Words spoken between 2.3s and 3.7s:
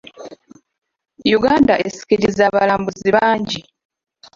abalambuzi bangi.